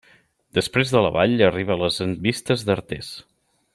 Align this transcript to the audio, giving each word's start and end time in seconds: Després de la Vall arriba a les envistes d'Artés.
Després 0.57 0.93
de 0.95 1.03
la 1.05 1.11
Vall 1.17 1.43
arriba 1.49 1.75
a 1.75 1.79
les 1.83 2.01
envistes 2.07 2.65
d'Artés. 2.71 3.13